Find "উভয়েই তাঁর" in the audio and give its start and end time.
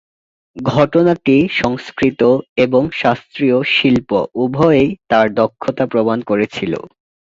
4.35-5.27